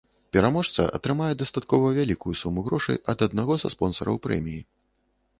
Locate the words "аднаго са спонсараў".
3.27-4.17